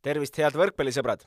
[0.00, 1.26] tervist, head võrkpallisõbrad!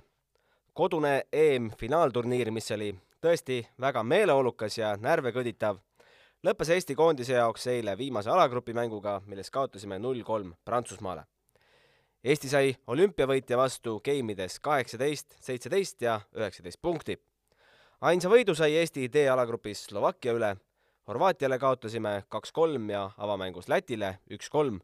[0.73, 2.88] kodune EM-finaalturniir, mis oli
[3.22, 5.78] tõesti väga meeleolukas ja närve kõditav,
[6.42, 11.28] lõppes Eesti koondise jaoks eile viimase alagrupi mänguga, milles kaotasime null-kolm Prantsusmaale.
[12.25, 17.19] Eesti sai olümpiavõitja vastu geimides kaheksateist, seitseteist ja üheksateist punkti.
[18.01, 20.55] ainsa võidu sai Eesti D-alagrupis Slovakkia üle,
[21.07, 24.81] Horvaatiale kaotasime kaks-kolm ja avamängus Lätile üks-kolm.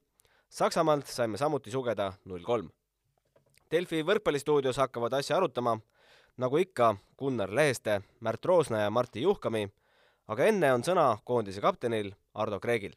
[0.49, 2.69] Saksamaalt saime samuti sugeda null-kolm
[3.69, 5.75] Delfi võrkpallistuudios hakkavad asja arutama,
[6.41, 9.67] nagu ikka, Gunnar Leheste, Märt Roosna ja Martti Juhkami,
[10.33, 12.95] aga enne on sõna koondise kaptenil Ardo Kreegil.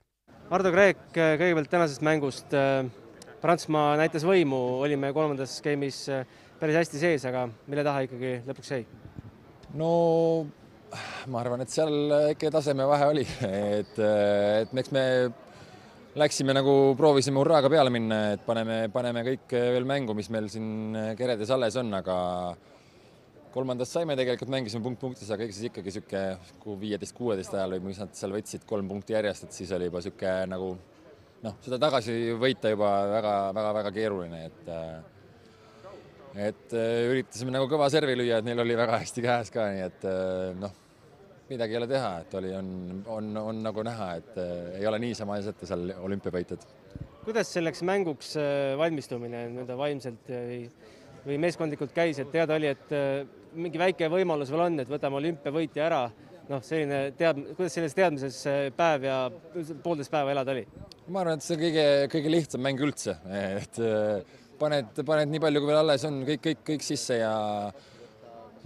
[0.49, 2.57] Ardo Kreek, kõigepealt tänasest mängust.
[3.43, 6.07] Prantsusmaa näitas võimu, olime kolmandas skeemis
[6.61, 8.83] päris hästi sees, aga mille taha ikkagi lõpuks jäi?
[9.77, 9.93] no
[11.29, 13.29] ma arvan, et seal ikka tasemevahe oli,
[13.77, 15.05] et, et eks me
[16.19, 20.97] läksime nagu proovisime hurraaga peale minna, et paneme, paneme kõik veel mängu, mis meil siin
[21.19, 22.17] keredes alles on, aga
[23.53, 26.25] kolmandast saime tegelikult, mängisime punkt punktis, aga ega siis ikkagi niisugune
[26.63, 29.89] kui viieteist, kuueteist ajal või mis nad seal võtsid kolm punkti järjest, et siis oli
[29.89, 30.69] juba niisugune nagu
[31.47, 34.71] noh, seda tagasi võita juba väga-väga-väga keeruline, et
[36.33, 40.09] et üritasime nagu kõva servi lüüa, et neil oli väga hästi käes ka, nii et
[40.61, 40.82] noh
[41.53, 42.71] midagi ei ole teha, et oli, on,
[43.13, 46.67] on, on nagu näha, et äh, ei ole niisama asjata seal olümpiavõitjad.
[47.27, 50.65] kuidas selleks mänguks äh, valmistumine nii-öelda vaimselt või,
[51.27, 53.23] või meeskondlikult käis, et teada oli, et äh,
[53.53, 56.03] mingi väike võimalus veel on, et võtame olümpiavõitja ära,
[56.49, 58.43] noh, selline tead-, kuidas selles teadmises
[58.77, 59.19] päev ja
[59.85, 60.67] poolteist päeva elada oli?
[61.13, 63.19] ma arvan, et see kõige, kõige lihtsam mäng üldse,
[63.63, 63.81] et
[64.59, 67.33] paned, paned nii palju, kui veel alles on, kõik, kõik, kõik sisse ja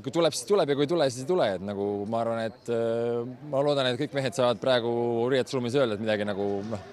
[0.03, 2.43] kui tuleb, siis tuleb ja kui ei tule, siis ei tule, et nagu ma arvan,
[2.51, 4.93] et äh, ma loodan, et kõik mehed saavad praegu
[5.33, 6.89] riietusruumis öelda, et midagi nagu noh,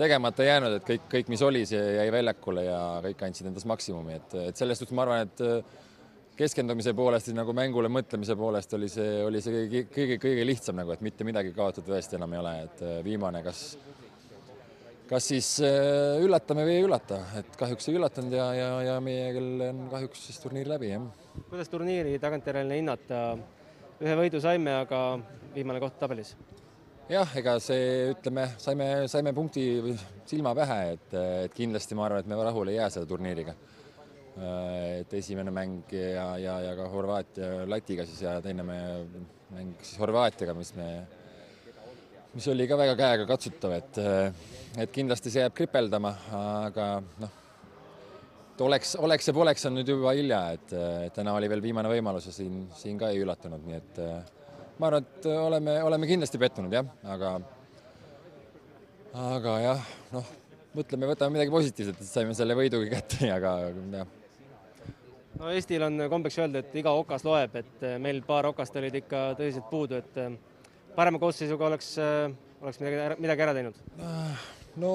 [0.00, 4.18] tegemata jäänud, et kõik, kõik, mis oli, see jäi väljakule ja kõik andsid endast maksimumi,
[4.20, 5.86] et, et selles suhtes ma arvan, et äh,
[6.40, 10.94] keskendumise poolest nagu mängule mõtlemise poolest oli see, oli see kõige, kõige, kõige lihtsam nagu,
[10.94, 13.64] et mitte midagi kaotada tõesti enam ei ole, et äh, viimane, kas
[15.10, 15.48] kas siis
[16.22, 20.28] üllatame või ei üllata, et kahjuks ei üllatanud ja, ja, ja meie küll on kahjuks
[20.28, 21.08] siis turniir läbi, jah
[21.48, 23.24] kuidas turniiri tagantjärele hinnata?
[24.00, 25.00] ühe võidu saime, aga
[25.54, 26.32] viimane koht tabelis.
[27.10, 29.64] jah, ega see, ütleme, saime, saime punkti
[30.30, 31.16] silma pähe, et,
[31.46, 33.54] et kindlasti ma arvan, et me rahule ei jää selle turniiriga.
[34.40, 40.54] et esimene mäng ja, ja, ja ka Horvaatia Lätiga siis ja teine mäng siis Horvaatiaga,
[40.56, 40.88] mis me,
[42.34, 44.00] mis oli ka väga käegakatsutav, et,
[44.78, 46.14] et kindlasti see jääb kripeldama,
[46.64, 46.88] aga
[47.20, 47.36] noh
[48.60, 50.74] et oleks, oleks ja poleks on nüüd juba hilja, et
[51.16, 54.00] täna oli veel viimane võimalus ja siin, siin ka ei üllatanud, nii et
[54.76, 57.32] ma arvan, et oleme, oleme kindlasti pettunud jah, aga
[59.32, 60.28] aga jah, noh,
[60.76, 63.54] mõtleme, võtame midagi positiivset, et saime selle võidugi kätte, aga
[63.96, 64.12] jah.
[65.40, 69.30] no Eestil on kombeks öelda, et iga okas loeb, et meil paar okast olid ikka
[69.40, 70.20] tõsiselt puudu, et
[71.00, 71.94] parema koosseisuga oleks,
[72.60, 73.80] oleks midagi, midagi ära teinud?
[74.80, 74.92] no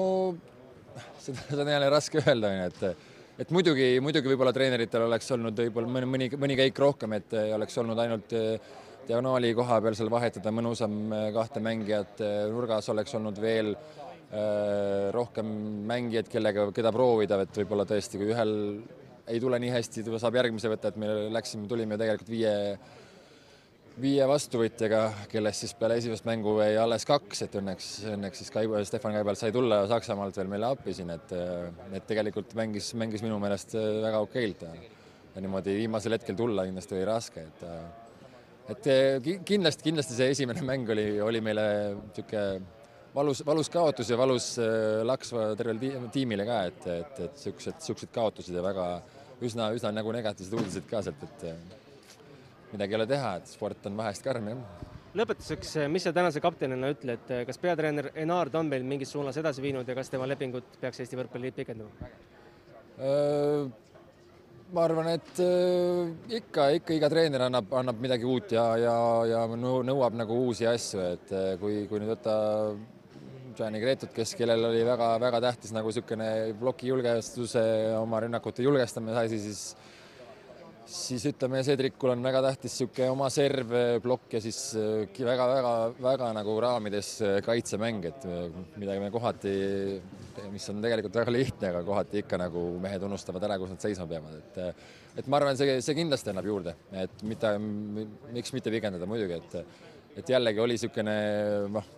[1.18, 5.58] seda, seda on jälle raske öelda, onju, et et muidugi, muidugi võib-olla treeneritel oleks olnud
[5.66, 8.56] võib-olla mõni, mõni, mõni käik rohkem, et oleks olnud ainult eh,
[9.06, 15.50] diagonaali koha peal seal vahetada mõnusam eh, kahte mängijat, nurgas oleks olnud veel äh, rohkem
[15.86, 18.54] mängijaid, kellega, keda proovida, et võib-olla tõesti, kui ühel
[19.26, 22.54] ei tule nii hästi, saab järgmise võtta, et me läksime, tulime tegelikult viie
[24.00, 28.66] viie vastuvõtjaga, kellest siis peale esimest mängu jäi alles kaks, et õnneks, õnneks siis Kai,
[28.88, 31.32] Stefan Kaibalt sai tulla Saksamaalt veel meile appi siin, et,
[31.96, 34.74] et tegelikult mängis, mängis minu meelest väga okeilt ja,
[35.40, 37.64] niimoodi viimasel hetkel tulla kindlasti oli raske, et
[38.66, 38.88] et
[39.46, 42.44] kindlasti, kindlasti see esimene mäng oli, oli meile niisugune
[43.16, 44.50] valus, valus kaotus ja valus
[45.08, 48.90] laks tervele tiimile ka, et, et, et niisugused, niisugused kaotused ja väga
[49.46, 51.84] üsna, üsna nagu negatiivsed uudised ka sealt, et
[52.76, 54.92] midagi ei ole teha, et sport on vahest karm, jah.
[55.16, 59.88] lõpetuseks, mis sa tänase kaptenina ütled, kas peatreener Enard on meil mingis suunas edasi viinud
[59.88, 62.12] ja kas tema lepingut peaks Eesti Võrkpalliliit pikendama?
[64.72, 65.40] ma arvan, et
[66.32, 68.96] ikka, ikka iga treener annab, annab midagi uut ja, ja,
[69.28, 72.36] ja nõuab nagu uusi asju, et kui, kui nüüd võtta
[73.56, 76.28] Gianni Gretut, kes, kellel oli väga-väga tähtis nagu niisugune
[76.60, 77.62] ploki julgestuse,
[77.96, 79.62] oma rünnakute julgestamine asi, siis
[80.86, 83.72] siis ütleme, Cedricul on väga tähtis niisugune oma serv,
[84.02, 88.46] plokk ja siis väga-väga-väga äh, nagu raamides äh, kaitsemäng, et äh,
[88.78, 89.54] midagi me kohati,
[90.52, 94.06] mis on tegelikult väga lihtne, aga kohati ikka nagu mehed unustavad ära, kus nad seisma
[94.10, 94.62] peavad, et
[95.16, 97.54] et ma arvan, see, see kindlasti annab juurde, et mitte,
[98.36, 99.60] miks mitte pikendada muidugi, et
[100.16, 101.14] et jällegi oli niisugune
[101.72, 101.88] noh,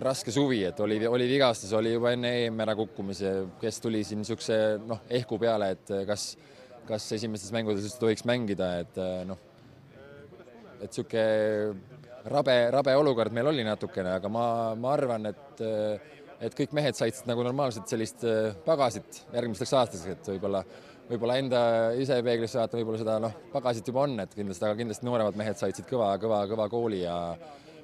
[0.00, 4.22] raske suvi, et oli, oli vigastus, oli juba enne EM ära kukkumise, kes tuli siin
[4.22, 4.56] niisuguse
[4.86, 6.30] noh, ehku peale, et kas,
[6.88, 9.38] kas esimestes mängudes üldse tohiks mängida, et noh,
[10.80, 14.46] et niisugune rabe, rabe olukord meil oli natukene, aga ma,
[14.78, 15.64] ma arvan, et
[16.40, 18.22] et kõik mehed said nagu normaalselt sellist
[18.64, 20.62] pagasit järgmisteks aastateks, et võib-olla
[21.10, 21.60] võib-olla enda
[21.98, 25.58] ise peeglisse vaadata, võib-olla seda noh, pagasit juba on, et kindlasti, aga kindlasti nooremad mehed
[25.58, 27.16] said siit kõva, kõva, kõva kooli ja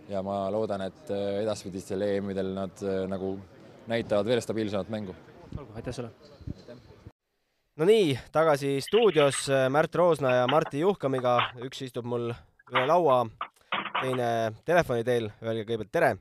[0.06, 3.34] ja ma loodan, et äh, edaspidistel EM-idel nad äh, nagu
[3.90, 5.16] näitavad veel stabiilsemat mängu.
[5.56, 6.12] olgu, aitäh sulle!
[7.76, 11.36] No nii, tagasi stuudios äh, Märt Roosna ja Martti Juhkamiga,
[11.66, 12.30] üks istub mul
[12.72, 13.22] üle laua,
[14.00, 14.28] teine
[14.64, 16.12] telefoni teel, öelge kõigepealt tere!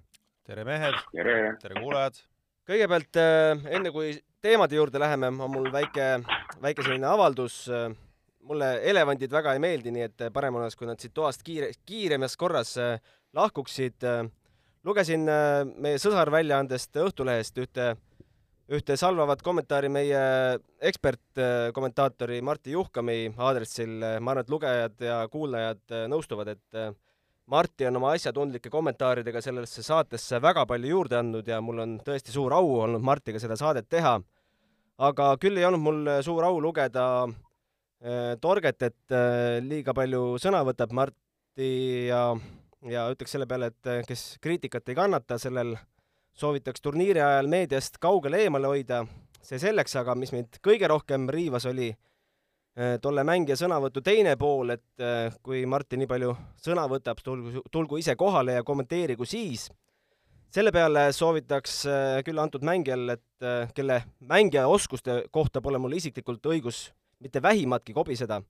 [0.46, 0.98] tere, mehed!
[1.16, 2.19] tere, tere, kuulajad!
[2.68, 4.12] kõigepealt enne, kui
[4.46, 6.10] teemade juurde läheme, on mul väike,
[6.62, 7.66] väike selline avaldus.
[8.46, 12.36] mulle elevandid väga ei meeldi, nii et parem oleks, kui nad siit toast kiire, kiiremas
[12.38, 13.00] korras äh,
[13.34, 14.04] lahkuksid.
[14.84, 17.96] lugesin äh, meie sõsarväljaandest Õhtulehest ühte,
[18.74, 20.22] ühte salvavat kommentaari meie
[20.82, 23.98] ekspertkommentaatori Martti Juhkami aadressil.
[24.20, 26.96] ma arvan, et lugejad ja kuulajad äh, nõustuvad, et
[27.46, 32.34] Martti on oma asjatundlike kommentaaridega sellesse saatesse väga palju juurde andnud ja mul on tõesti
[32.34, 34.18] suur au olnud Martiga seda saadet teha
[34.98, 40.38] aga küll ei olnud mul äh, suur au lugeda äh, Torget, et äh, liiga palju
[40.42, 42.30] sõna võtab Marti ja,
[42.88, 45.76] ja ütleks selle peale, et äh, kes kriitikat ei kannata, sellel
[46.36, 49.06] soovitaks turniiri ajal meediast kaugele eemale hoida.
[49.46, 54.74] see selleks, aga mis mind kõige rohkem riivas, oli äh, tolle mängija sõnavõtu teine pool,
[54.74, 59.68] et äh, kui Martin nii palju sõna võtab, tulgu, tulgu ise kohale ja kommenteerigu siis
[60.50, 66.46] selle peale soovitaks äh, küll antud mängijal, et kelle mängija oskuste kohta pole mul isiklikult
[66.50, 66.88] õigus
[67.20, 68.42] mitte vähimatki kobiseda,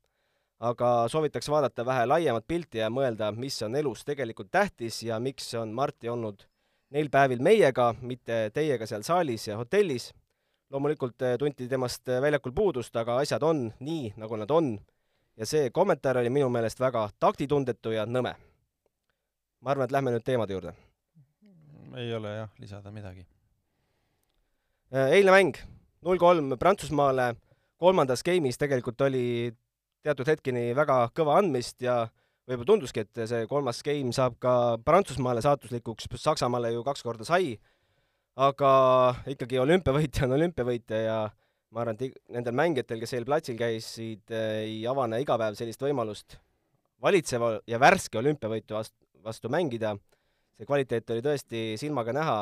[0.64, 5.52] aga soovitaks vaadata vähe laiemat pilti ja mõelda, mis on elus tegelikult tähtis ja miks
[5.60, 6.48] on Marti olnud
[6.96, 10.14] neil päevil meiega, mitte teiega seal saalis ja hotellis.
[10.70, 14.80] loomulikult äh, tunti temast väljakul puudust, aga asjad on nii, nagu nad on.
[15.38, 18.36] ja see kommentaar oli minu meelest väga taktitundetu ja nõme.
[19.60, 20.76] ma arvan, et lähme nüüd teemade juurde
[21.98, 23.26] ei ole jah, lisada midagi.
[24.94, 25.58] Äh, eilne mäng,
[26.06, 27.34] null kolm Prantsusmaale,
[27.82, 29.26] kolmandas game'is tegelikult oli
[30.06, 32.06] teatud hetkeni väga kõva andmist ja
[32.46, 34.54] võib-olla tunduski, et see kolmas game saab ka
[34.86, 37.56] Prantsusmaale saatuslikuks, Saksamaale ju kaks korda sai,
[38.36, 38.72] aga
[39.32, 41.20] ikkagi olümpiavõitja on olümpiavõitja ja
[41.76, 46.38] ma arvan, et nendel mängijatel, kes eil platsil käisid, ei avane iga päev sellist võimalust
[47.04, 49.96] valitseva ja värske olümpiavõitu vastu, vastu mängida
[50.56, 52.38] see kvaliteet oli tõesti silmaga näha.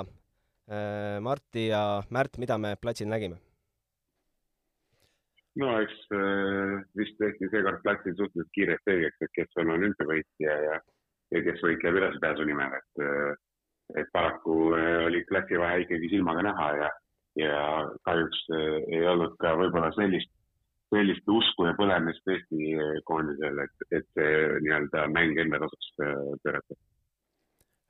[0.64, 3.40] Äh, Martti ja Märt, mida me platsil nägime?
[5.60, 6.80] no eks äh,
[7.13, 10.77] vist tehti seekord platsil suhteliselt kiiresti selgeks, et kes on olümpiavõitja ja,
[11.31, 13.33] ja kes võitleb edasipääsu nimel, et äh,
[14.00, 14.74] et paraku
[15.06, 16.89] oli klassivahe ikkagi silmaga näha ja,
[17.36, 17.57] ja
[18.07, 20.31] kahjuks ei olnud ka võib-olla sellist,
[20.94, 24.31] sellist usku ja põlemist Eesti koondisel, et, et see
[24.63, 26.80] nii-öelda mäng enda kasuks pöörata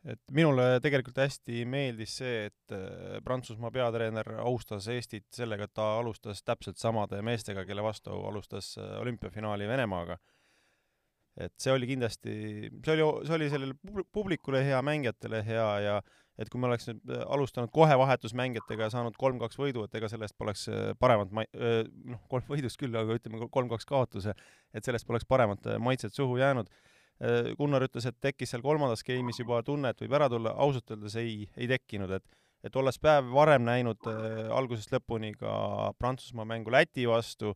[0.04, 5.94] et minule tegelikult hästi meeldis see, et äh, Prantsusmaa peatreener austas Eestit sellega, et ta
[6.00, 10.20] alustas täpselt samade meestega, kelle vastu alustas äh, olümpiafinaali Venemaaga.
[11.40, 12.34] et see oli kindlasti,
[12.86, 15.96] see oli, see oli sellele publikule hea, mängijatele hea ja
[16.38, 20.12] et kui me oleks nüüd äh, alustanud kohe vahetusmängijatega ja saanud kolm-kaks võidu, et ega
[20.12, 20.68] sellest poleks
[21.00, 21.48] paremat ma-,
[22.12, 24.36] noh, kolm võidust küll, aga ütleme kolm-kaks kaotuse,
[24.74, 26.70] et sellest poleks paremat maitset suhu jäänud
[27.58, 31.14] Gunnar ütles, et tekkis seal kolmandas game'is juba tunne, et võib ära tulla, ausalt öeldes
[31.22, 32.26] ei, ei tekkinud, et
[32.64, 37.52] et olles päev varem näinud äh, algusest lõpuni ka Prantsusmaa mängu Läti vastu,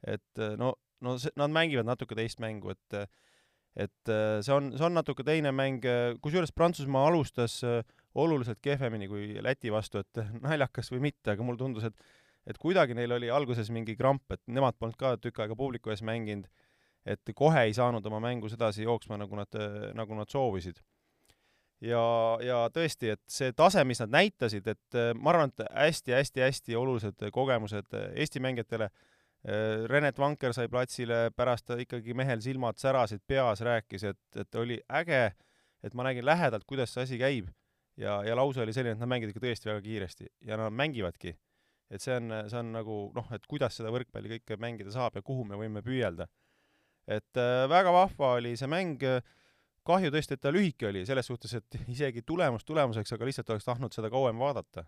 [0.00, 0.72] et äh, no,
[1.04, 3.02] no see, nad mängivad natuke teist mängu, et
[3.78, 5.84] et äh, see on, see on natuke teine mäng,
[6.24, 7.82] kusjuures Prantsusmaa alustas äh,
[8.18, 12.16] oluliselt kehvemini kui Läti vastu, et naljakas või mitte, aga mulle tundus, et
[12.48, 16.00] et kuidagi neil oli alguses mingi kramp, et nemad polnud ka tükk aega publiku ees
[16.00, 16.48] mänginud
[17.08, 19.58] et kohe ei saanud oma mängus edasi jooksma, nagu nad,
[19.96, 20.80] nagu nad soovisid.
[21.84, 22.02] ja,
[22.42, 27.28] ja tõesti, et see tase, mis nad näitasid, et äh, ma arvan, et hästi-hästi-hästi olulised
[27.32, 34.08] kogemused Eesti mängijatele, äh, Renet Vanker sai platsile, pärast ikkagi mehel silmad särasid, peas rääkis,
[34.10, 35.28] et, et oli äge,
[35.86, 37.52] et ma nägin lähedalt, kuidas see asi käib.
[37.98, 41.36] ja, ja lause oli selline, et nad mängivad ikka tõesti väga kiiresti ja nad mängivadki.
[41.90, 45.22] et see on, see on nagu noh, et kuidas seda võrkpalli kõike mängida saab ja
[45.22, 46.26] kuhu me võime püüelda
[47.08, 49.02] et äh, väga vahva oli see mäng,
[49.88, 53.68] kahju tõesti, et ta lühike oli, selles suhtes, et isegi tulemus tulemuseks, aga lihtsalt oleks
[53.68, 54.84] tahtnud seda kauem vaadata.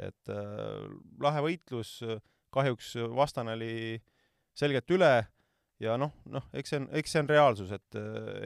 [0.00, 0.88] et äh,
[1.20, 1.98] lahe võitlus,
[2.52, 4.02] kahjuks vastane oli
[4.56, 5.12] selgelt üle,
[5.80, 7.98] ja noh, noh, eks see on, eks see on reaalsus, et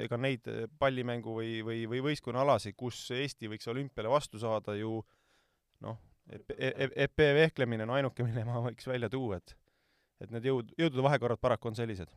[0.02, 0.46] ega neid
[0.78, 4.98] pallimängu või, või, või võistkonnaalasid, kus Eesti võiks olümpiale vastu saada ju
[5.86, 5.98] noh,
[6.30, 6.54] EP,
[7.06, 9.56] EP vehklemine on ainuke, mille ma võiks välja tuua, et
[10.20, 12.10] et need jõud, jõudude vahekorrad paraku on sellised.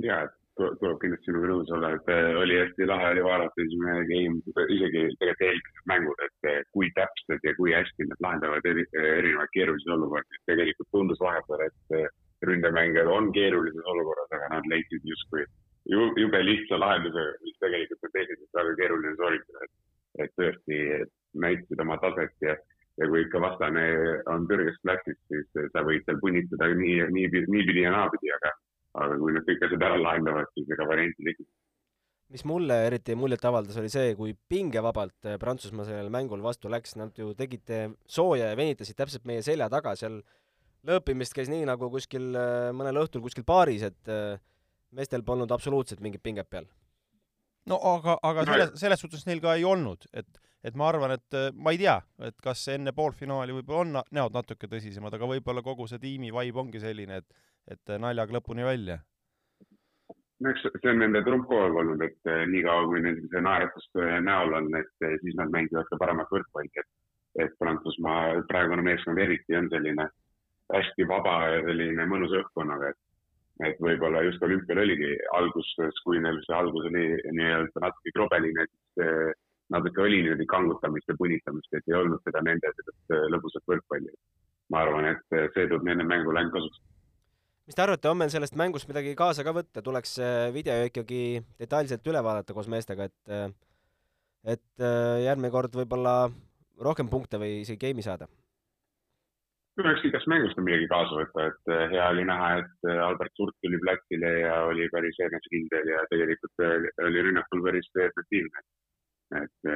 [0.00, 4.04] Ja, et tuleb kindlasti sinuga nõus olla, et äh, oli hästi lahe oli vaadata esimene
[4.08, 4.40] game,
[4.76, 9.52] isegi tegelikult eelmised mängud, et äh, kui täpsed ja kui hästi nad lahendavad eri, erinevaid
[9.56, 10.42] keerulisi olukordi.
[10.50, 12.10] tegelikult tundus vahepeal, et äh,
[12.46, 15.46] ründemängijad on keerulises olukorras, aga nad leidsid justkui
[15.88, 19.70] jube lihtsa lahenduse, mis tegelikult on tehniliselt väga keeruline sooritada.
[20.20, 20.78] et, tõesti
[21.40, 22.56] näitasid oma taset ja,
[23.00, 23.84] ja kui ikka vastane
[24.28, 28.52] on kõrges klassis, siis sa võid seal punnitada nii, nii, niipidi ja naapidi, aga
[28.98, 31.48] aga kui nad kõik asjad ära lahendavad, siis ega varianti tekib.
[32.32, 36.96] mis mulle eriti muljet avaldas, oli see, kui pingevabalt äh, Prantsusmaa sellel mängul vastu läks,
[36.96, 37.72] nad ju tegid
[38.08, 40.22] sooja ja venitasid täpselt meie selja taga, seal
[40.88, 44.40] lõõpimist käis nii nagu kuskil äh, mõnel õhtul kuskil baaris, et äh,
[44.96, 46.66] meestel polnud absoluutselt mingit pinget peal.
[47.70, 51.38] no aga, aga selles, selles suhtes neil ka ei olnud, et et ma arvan, et
[51.54, 51.96] ma ei tea,
[52.28, 56.62] et kas enne poolfinaali võib-olla on näod natuke tõsisemad, aga võib-olla kogu see tiimi vibe
[56.64, 57.40] ongi selline, et
[57.70, 58.98] et naljaga lõpuni välja?
[60.42, 63.44] no eks see on nende trump kogu aeg olnud, et eh, niikaua kui neil see
[63.46, 63.86] naeratus
[64.26, 66.90] näol on, et siis nad mängivad ka paremat võrkpalli, et,
[67.44, 70.08] et Prantsusmaa praegune meeskond eriti on selline
[70.72, 73.00] hästi vaba ja selline mõnusa õhkkonnaga, et,
[73.68, 77.06] et võib-olla just olümpial oligi alguses, kui neil see algus oli
[77.38, 79.38] nii-öelda natuke krobeline, siis
[79.72, 84.14] natuke oli niimoodi kangutamist ja punitamist, et ei olnud seda nende sellist lõbusat võrkpalli.
[84.72, 86.80] ma arvan, et see tuleb nende mängule ainult kasuks
[87.66, 90.16] mis te arvate, on meil sellest mängust midagi kaasa ka võtta, tuleks
[90.54, 91.20] video ikkagi
[91.60, 93.52] detailselt üle vaadata koos meestega, et
[94.44, 96.14] et äh, järgmine kord võib-olla
[96.82, 98.28] rohkem punkte või isegi game'i saada?
[99.82, 103.56] jaoks igast mängust midagi kaasa võtta, et äh, hea oli näha, et äh, Albert Surt
[103.64, 106.64] tuli platsile ja oli päris enesekindel ja tegelikult
[107.06, 108.66] oli rünnakul päris efektiivne.
[109.40, 109.72] Et,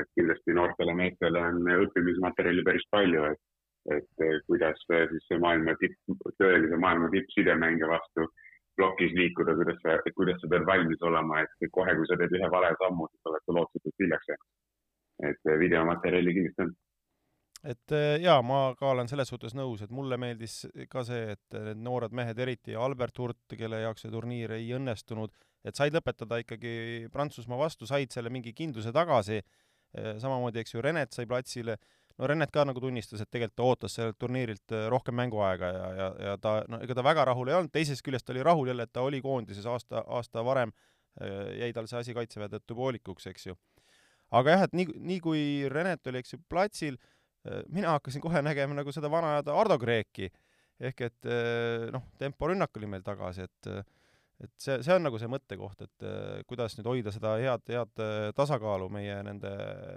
[0.00, 3.42] et kindlasti noortele meestele on õppimismaterjali päris palju, et
[3.94, 5.94] et eh, kuidas siis see maailma tipp,
[6.40, 8.26] tõelise maailma tippsidemängija vastu
[8.76, 12.50] plokis liikuda, kuidas sa, kuidas sa pead valmis olema, et kohe, kui sa teed ühe
[12.52, 14.48] vale sammu, siis oled sa lootusetult hiljaks jäänud.
[15.30, 16.74] et eh, videomaterjali kindlasti on
[17.66, 21.58] et eh, jaa, ma ka olen selles suhtes nõus, et mulle meeldis ka see, et
[21.68, 25.34] need noored mehed, eriti Albert Hurt, kelle jaoks see turniir ei õnnestunud,
[25.66, 29.42] et said lõpetada ikkagi Prantsusmaa vastu, said selle mingi kindluse tagasi,
[29.96, 31.78] samamoodi, eks ju, Renet sai platsile
[32.18, 35.88] no Rennet ka nagu tunnistas, et tegelikult ta ootas sellelt turniirilt äh, rohkem mänguaega ja,
[36.00, 38.86] ja, ja ta, no ega ta väga rahul ei olnud, teisest küljest oli rahul jälle,
[38.86, 40.72] et ta oli koondises aasta, aasta varem,
[41.20, 43.58] äh, jäi tal see asi kaitseväe tõttu poolikuks, eks ju.
[44.34, 45.42] aga jah, et nii, nii kui
[45.72, 47.15] Rennet oli, eks ju, platsil, äh,
[47.72, 50.30] mina hakkasin kohe nägema nagu seda vana Ardo Kreeki,
[50.80, 51.28] ehk et
[51.92, 53.70] noh, temporünnak oli meil tagasi, et
[54.42, 58.02] et see, see on nagu see mõttekoht, et äh, kuidas nüüd hoida seda head, head
[58.04, 59.52] äh, tasakaalu meie nende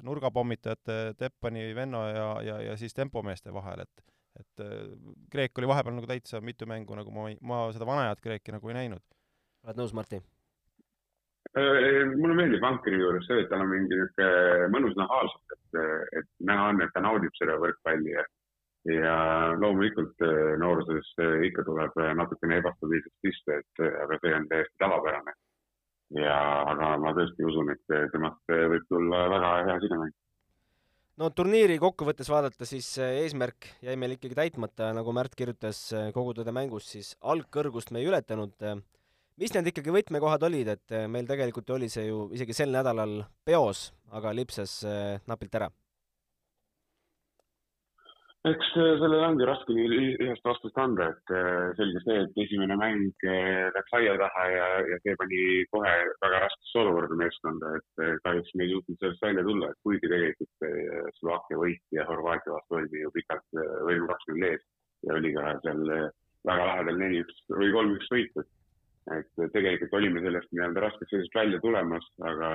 [0.07, 4.07] nurgapommitajate Teppani, Venno ja, ja, ja siis tempomeeste vahel, et
[4.39, 4.91] et äh,
[5.33, 8.77] Kreek oli vahepeal nagu täitsa mitu mängu, nagu ma, ma seda vanajat Kreeki nagu ei
[8.77, 9.03] näinud.
[9.65, 10.21] oled nõus, Martti?
[11.59, 15.79] Mulle meeldib vankri juures see, et tal on mingi niisugune mõnus nahaalsus, et,
[16.21, 18.25] et näha on, et ta naudib seda võrkpalli ja
[18.87, 19.15] ja
[19.59, 24.79] loomulikult äh, nooruses äh, ikka tuleb äh, natukene ebastabiilsust sisse, et aga see on täiesti
[24.79, 25.35] tavapärane.
[26.17, 26.37] ja,
[26.71, 30.15] aga ma tõesti usun, et temast võib tulla väga hea sidemäng.
[31.21, 35.83] no turniiri kokkuvõttes vaadata, siis eesmärk jäi meil ikkagi täitmata, nagu Märt kirjutas
[36.15, 38.55] kogu tõde mängus, siis algkõrgust me ei ületanud.
[39.39, 43.89] Mis need ikkagi võtmekohad olid, et meil tegelikult oli see ju isegi sel nädalal peos,
[44.11, 44.81] aga lipsas
[45.27, 45.69] napilt ära?
[48.47, 53.25] Eks äh, sellele ongi raske ühest vastust anda, et äh, selge see, et esimene mäng
[53.27, 55.39] äh, läks aia taha ja, ja see pani
[55.75, 55.91] kohe
[56.23, 60.69] väga raskesse olukorda meeskonda, et kahjuks me ei suutnud sellest välja tulla, et kuigi tegelikult
[61.19, 64.63] Slovakkia võit ja Horvaatia vastu oldi ju pikalt võim kaks-null ees
[65.03, 65.83] ja oli ka seal
[66.47, 68.51] väga lähedal neli-üks või kolm-üks võit, et
[69.17, 72.49] et tegelikult olime sellest nii-öelda raskest seisust välja tulemas, aga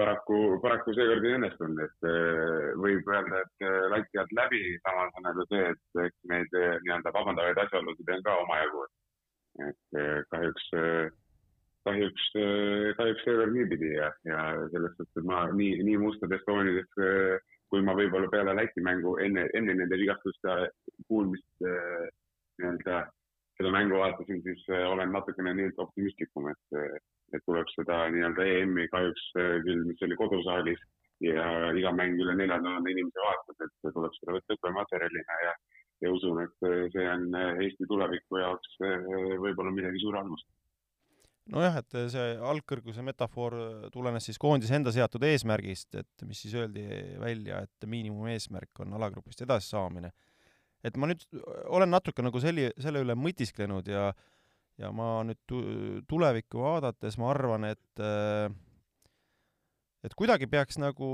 [0.00, 5.16] paraku, paraku seekord ei õnnestunud, et äh, võib öelda, et äh, lati alt läbi, samas
[5.18, 8.86] on nagu see, et eks neid äh, nii-öelda vabandavaid asjaolusid on ka omajagu.
[9.60, 9.96] et
[10.30, 10.66] kahjuks,
[11.84, 12.26] kahjuks,
[12.96, 16.86] kahjuks seekord niipidi ja, ja selles suhtes, ma nii, nii mustades toonides,
[17.68, 20.54] kui ma võib-olla peale Läti mängu enne, enne nende vigastuste
[21.10, 23.02] kuulmist nii-öelda
[23.60, 26.80] seda mängu vaatasin, siis olen natukene nii-öelda optimistlikum, et
[27.30, 30.80] et tuleb seda nii-öelda EM-i kahjuks äh, küll, mis oli kodusaalis
[31.22, 31.44] ja
[31.78, 35.52] iga mäng üle nelja tuhande inimese vaatab, et tuleb seda võtta õppematerjalina ja,
[36.06, 40.48] ja usun, et see on Eesti tuleviku jaoks võib-olla midagi suure armust
[41.50, 43.56] nojah, et see algkõrguse metafoor
[43.94, 46.84] tulenes siis koondise enda seatud eesmärgist, et mis siis öeldi
[47.20, 50.12] välja, et miinimumeesmärk on alagrupist edasisaamine.
[50.84, 51.24] Et ma nüüd
[51.68, 54.10] olen natuke nagu selli-, selle üle mõtisklenud ja
[54.80, 58.04] ja ma nüüd tu-, tulevikku vaadates ma arvan, et
[60.06, 61.08] et kuidagi peaks nagu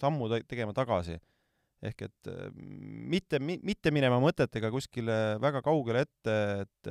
[0.00, 1.20] sammu tegema tagasi
[1.80, 2.30] ehk et
[3.08, 6.34] mitte, mitte minema mõtetega kuskile väga kaugele ette,
[6.66, 6.90] et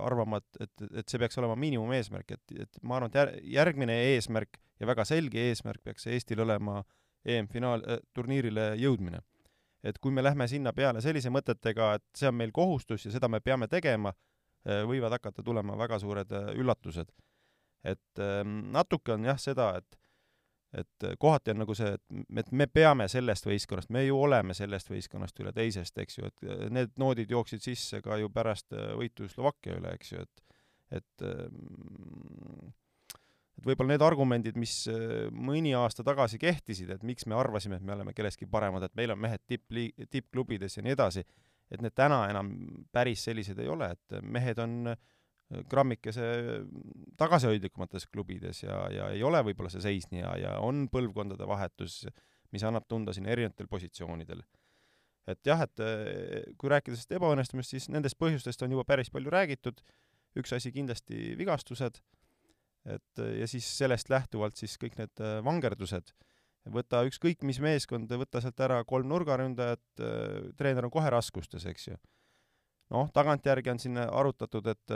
[0.00, 3.98] arvama, et, et, et see peaks olema miinimumeesmärk, et, et ma arvan, et jär, järgmine
[4.14, 6.80] eesmärk ja väga selge eesmärk peaks Eestil olema
[7.28, 9.20] EM-finaal äh,, turniirile jõudmine.
[9.84, 13.28] Et kui me lähme sinna peale sellise mõtetega, et see on meil kohustus ja seda
[13.28, 17.10] me peame tegema äh,, võivad hakata tulema väga suured äh, üllatused.
[17.84, 19.98] et äh, natuke on jah seda, et
[20.72, 24.88] et kohati on nagu see, et, et me peame sellest võistkonnast, me ju oleme sellest
[24.88, 29.28] võistkonnast üle teisest, eks ju, et äh, need noodid jooksid sisse ka ju pärast võitu
[29.28, 30.48] Slovakkia üle, eks ju, et
[30.92, 32.72] et ähm,
[33.62, 34.74] et võib-olla need argumendid, mis
[35.30, 39.14] mõni aasta tagasi kehtisid, et miks me arvasime, et me oleme kellestki paremad, et meil
[39.14, 41.22] on mehed tippli-, tippklubides ja nii edasi,
[41.70, 42.50] et need täna enam
[42.92, 44.98] päris sellised ei ole, et mehed on äh,
[45.68, 46.26] grammikese
[47.20, 52.02] tagasihoidlikumates klubides ja, ja ei ole võib-olla see seis nii hea ja on põlvkondade vahetus,
[52.52, 54.42] mis annab tunda siin erinevatel positsioonidel.
[55.26, 55.82] et jah, et
[56.58, 59.82] kui rääkida sellest ebaõnnestumist, siis nendest põhjustest on juba päris palju räägitud,
[60.38, 62.00] üks asi kindlasti vigastused,
[62.88, 66.12] et ja siis sellest lähtuvalt siis kõik need eh, vangerdused,
[66.72, 71.92] võta ükskõik mis meeskond, võta sealt ära kolm nurgaründajat, eh, treener on kohe raskustes, eks
[71.92, 71.98] ju.
[72.92, 74.92] Noh, tagantjärgi on siin arutatud, et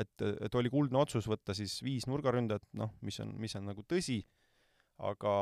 [0.00, 3.84] et, et oli kuldne otsus võtta siis viis nurgaründajat, noh, mis on, mis on nagu
[3.88, 4.18] tõsi,
[5.00, 5.32] aga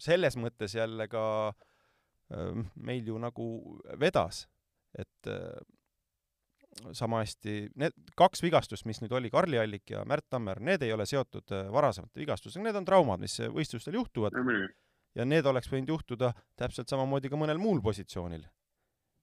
[0.00, 1.22] selles mõttes jälle ka
[2.74, 3.46] meil ju nagu
[4.02, 4.48] vedas,
[4.98, 5.30] et
[6.96, 10.92] sama hästi, need kaks vigastust, mis nüüd oli, Karli Allik ja Märt Tammer, need ei
[10.94, 14.38] ole seotud varasemate vigastustega, need on traumad, mis võistlustel juhtuvad.
[15.18, 18.44] Ja need oleks võinud juhtuda täpselt samamoodi ka mõnel muul positsioonil.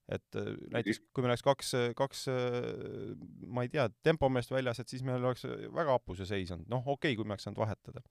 [0.08, 2.28] Et äh, näiteks kui meil oleks kaks, kaks
[3.48, 6.86] ma ei tea, tempomeest väljas, et siis meil oleks väga hapu see seis olnud, noh
[6.86, 8.04] okei okay,, kui me oleks saanud vahetada.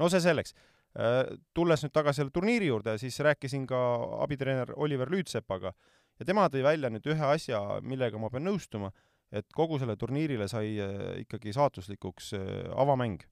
[0.00, 0.52] no see selleks.
[0.98, 3.78] Äh, tulles nüüd tagasi selle turniiri juurde, siis rääkisin ka
[4.24, 5.74] abitreener Oliver Lüütsepaga
[6.18, 8.90] ja tema tõi välja nüüd ühe asja, millega ma pean nõustuma,
[9.32, 12.32] et kogu selle turniirile sai äh, ikkagi saatuslikuks
[12.76, 13.22] avamäng.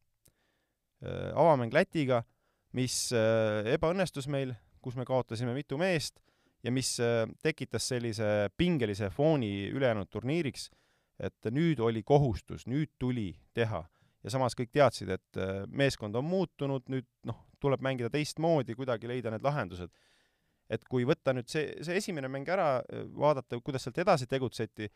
[1.37, 2.22] avamäng Lätiga,
[2.72, 6.16] mis ebaõnnestus meil, kus me kaotasime mitu meest
[6.66, 10.70] ja mis äh, tekitas sellise pingelise fooni ülejäänud turniiriks,
[11.22, 13.87] et nüüd oli kohustus, nüüd tuli teha.
[14.27, 19.07] ja samas kõik teadsid, et äh, meeskond on muutunud, nüüd noh, tuleb mängida teistmoodi, kuidagi
[19.07, 19.92] leida need lahendused.
[20.70, 24.88] Et kui võtta nüüd see, see esimene mäng ära, äh, vaadata, kuidas sealt edasi tegutseti,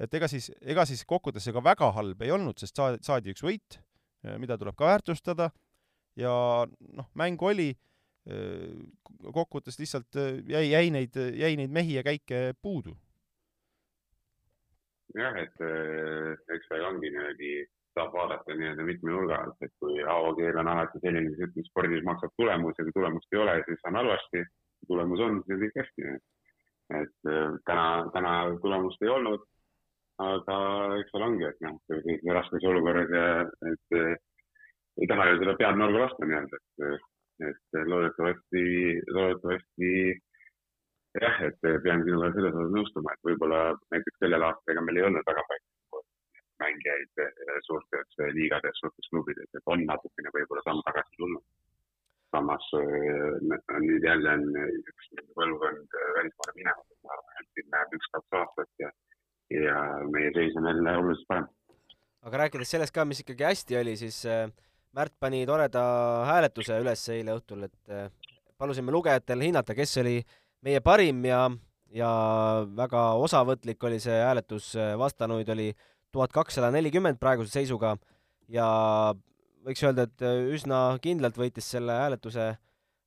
[0.00, 3.44] et ega siis, ega siis kokkuvõttes ega väga halb ei olnud, sest saadi, saadi üks
[3.46, 3.80] võit,
[4.42, 5.50] mida tuleb ka väärtustada,
[6.18, 6.32] ja
[6.66, 7.70] noh, mäng oli
[8.26, 10.18] kokkuvõttes lihtsalt
[10.50, 12.96] jäi, jäi neid, jäi neid mehi ja käike puudu.
[15.14, 15.62] jah, et
[16.56, 17.52] eks ta ongi niimoodi,
[17.96, 22.34] saab vaadata nii-öelda mitme nurga alt, et kui avakeel on alati selline, ütleb, spordis maksab
[22.40, 24.44] tulemus ja kui tulemust ei ole, siis on halvasti.
[24.88, 26.16] Tulemus on, siis on kõik hästi.
[26.96, 27.14] et
[27.66, 29.42] täna, täna tulemust ei olnud,
[30.22, 30.58] aga
[31.00, 31.80] eks seal ongi, et noh,
[32.36, 33.24] raskes olukorras ja
[33.72, 33.96] et
[35.02, 37.04] ei taha ju seda pead nurga lasta nii-öelda, et
[37.46, 38.62] et loodetavasti,
[39.12, 39.90] loodetavasti
[41.20, 43.60] jah, et pean sinuga selles osas nõustuma, et võib-olla
[43.92, 46.02] näiteks sellel aastal ega meil ei olnud väga palju
[46.62, 47.22] mängijaid
[47.66, 51.44] suurtes liigades, suurtes klubides, et on natukene võib-olla samm tagasi tulnud.
[52.34, 53.36] Samas eh,
[53.82, 58.92] nüüd jälle on üks põlvkond välismaale minemas, ma arvan, et siin läheb üks-kaks aastat ja,
[59.54, 59.80] ja
[60.12, 61.50] meie seis on jälle oluliselt parem.
[62.26, 64.48] aga rääkides sellest ka, mis ikkagi hästi oli, siis äh,
[64.96, 65.80] Märt pani toreda
[66.24, 68.06] hääletuse üles eile õhtul, et äh,
[68.56, 70.14] palusime lugejatel hinnata, kes oli
[70.64, 71.42] meie parim ja,
[71.92, 72.10] ja
[72.78, 75.68] väga osavõtlik oli see hääletus, vastanuid oli
[76.16, 77.92] tuhat kakssada nelikümmend praeguse seisuga
[78.48, 78.68] ja
[79.66, 82.54] võiks öelda, et äh, üsna kindlalt võitis selle hääletuse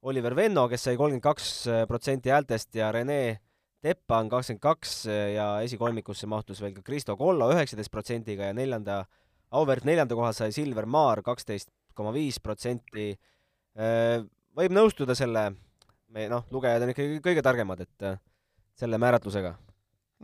[0.08, 1.54] Oliver Venno, kes sai kolmkümmend kaks
[1.90, 3.40] protsenti häältest ja Rene
[3.80, 9.06] Teppa on kakskümmend kaks ja esikolmikusse mahtus veel ka Kristo Kollo üheksateist protsendiga ja neljanda,
[9.56, 13.14] auväärt neljanda koha sai Silver Maar kaksteist koma viis protsenti.
[13.80, 14.20] Äh,
[14.56, 15.46] võib nõustuda selle,
[16.12, 18.20] me noh, lugejad on ikkagi kõige targemad, et äh,
[18.80, 19.56] selle määratlusega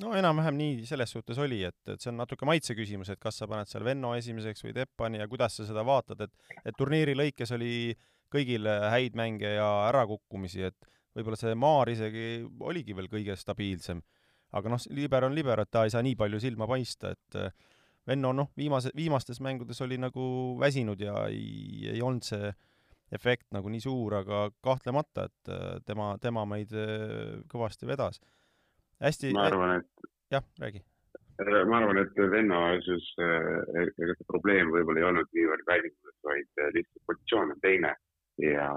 [0.02, 3.40] no enam-vähem nii selles suhtes oli, et, et see on natuke maitse küsimus, et kas
[3.42, 7.16] sa paned seal Venno esimeseks või Teppani ja kuidas sa seda vaatad, et et turniiri
[7.16, 7.96] lõikes oli
[8.34, 12.28] kõigil häid mänge ja ärakukkumisi, et võib-olla see Maar isegi
[12.60, 14.02] oligi veel kõige stabiilsem.
[14.56, 17.52] aga noh, liber on liber, et ta ei saa nii palju silma paista, et äh,
[18.08, 22.52] Venno noh, viimase, viimastes mängudes oli nagu väsinud ja ei, ei olnud see
[23.16, 28.22] efekt nagu nii suur, aga kahtlemata, et äh, tema, tema meid äh, kõvasti vedas.
[29.04, 30.82] Hästi ma arvan, et jah, räägi.
[31.70, 37.08] ma arvan, et Venno asjus ega see probleem võib-olla ei olnud niivõrd välimuses, vaid lihtsalt
[37.12, 37.96] positsioon on teine
[38.44, 38.68] ja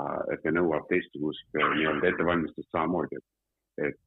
[0.42, 3.34] see nõuab teistsugust nii-öelda ettevalmistust samamoodi, et
[3.78, 3.98] et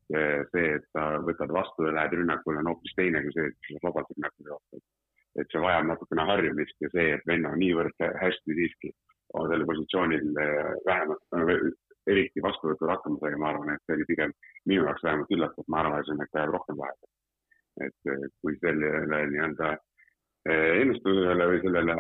[0.52, 3.80] see, et sa võtad vastu ja lähed rünnakule, on hoopis teine kui see, et sa
[3.86, 4.82] vabalt rünnakule vastu
[5.40, 8.92] et see vajab natukene harjumist ja see, et Venno niivõrd hästi siiski
[9.40, 10.26] on sellel positsioonil
[10.88, 11.24] vähemalt,
[12.14, 14.34] eriti vastuvõtul hakkama sai, ma arvan, et see oli pigem
[14.70, 17.12] minu jaoks vähemalt üllatav, ma arvasin, et jääb rohkem vahele.
[17.82, 21.96] et eh, kui sellele nii-öelda eh, ennustusele või sellele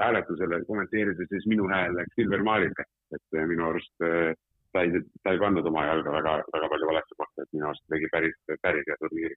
[0.00, 5.40] hääletusele kommenteerida, siis minu hääl läks Silver Maarile, et minu arust ta ei, ta ei
[5.42, 8.98] pannud oma jalga väga, väga palju valesse kohta, et minu arust tegi päris, päris hea
[9.00, 9.36] turniiri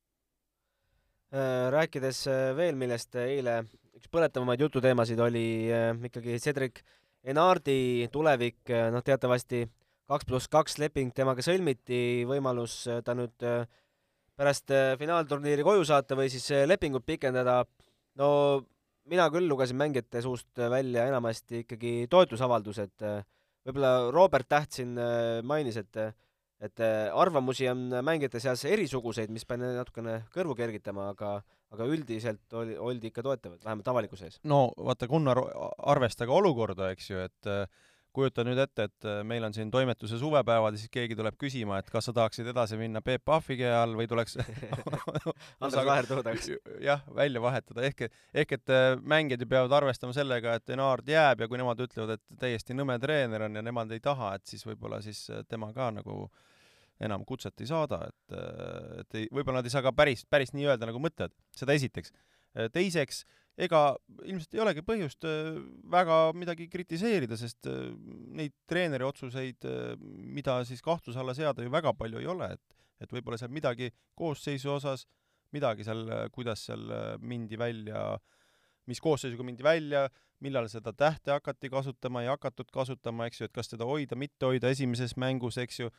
[1.75, 2.19] rääkides
[2.55, 3.57] veel, millest eile
[3.97, 5.47] üks põletavamaid jututeemasid oli
[6.07, 6.79] ikkagi Cedric
[7.25, 9.63] Enardi tulevik, noh teatavasti
[10.05, 13.45] kaks pluss kaks leping temaga sõlmiti, võimalus ta nüüd
[14.37, 17.63] pärast finaalturniiri koju saata või siis lepingut pikendada,
[18.21, 18.27] no
[19.09, 23.07] mina küll lugesin mängijate suust välja enamasti ikkagi toetusavaldused,
[23.65, 24.93] võib-olla Robert Täht siin
[25.43, 26.05] mainis, et
[26.65, 31.39] et arvamusi on mängijate seas erisuguseid, mis pani natukene kõrvu kergitama, aga
[31.73, 34.39] aga üldiselt oli, oldi ikka toetavad, vähemalt avalikkuse ees.
[34.47, 35.41] no vaata, Gunnar,
[35.95, 37.65] arvesta ka olukorda, eks ju, et äh,
[38.15, 41.81] kujuta nüüd ette, et äh, meil on siin toimetuse suvepäevad ja siis keegi tuleb küsima,
[41.81, 44.37] et kas sa tahaksid edasi minna Peep Pahvi käe all või tuleks
[45.63, 46.49] Andres Vaher toodaks.
[46.85, 51.43] jah, välja vahetada, ehk et, ehk et mängijad ju peavad arvestama sellega, et Enard jääb
[51.43, 54.65] ja kui nemad ütlevad, et täiesti nõme treener on ja nemad ei taha, et siis
[54.67, 56.43] võib-olla siis tema ka nagu äh,
[57.03, 58.37] enam kutset ei saada, et,
[59.01, 62.13] et ei, võib-olla nad ei saa ka päris, päris nii öelda, nagu mõtlevad, seda esiteks.
[62.71, 63.81] teiseks, ega
[64.27, 65.57] ilmselt ei olegi põhjust äh,
[65.91, 67.91] väga midagi kritiseerida, sest äh,
[68.35, 72.81] neid treeneri otsuseid, äh, mida siis kahtluse alla seada ju väga palju ei ole, et
[73.03, 75.01] et võib-olla seal midagi koosseisu osas,
[75.51, 76.85] midagi seal, kuidas seal
[77.19, 78.13] mindi välja,
[78.87, 80.05] mis koosseisuga mindi välja,
[80.39, 84.47] millal seda tähte hakati kasutama, ei hakatud kasutama, eks ju, et kas teda hoida, mitte
[84.47, 85.91] hoida esimeses mängus, eks ju,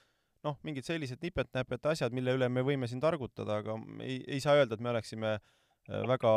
[0.46, 4.56] noh, mingid sellised nipet-näpet asjad, mille üle me võime siin targutada, aga ei, ei saa
[4.60, 6.32] öelda, et me oleksime äh, väga